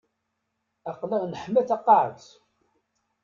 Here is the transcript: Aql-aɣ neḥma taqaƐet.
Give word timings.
Aql-aɣ 0.91 1.23
neḥma 1.25 1.61
taqaƐet. 1.69 2.25